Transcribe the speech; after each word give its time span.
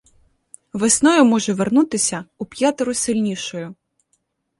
Весною 0.73 1.25
може 1.25 1.53
вернутися 1.53 2.25
уп'ятеро 2.37 2.93
сильнішою. 2.93 3.75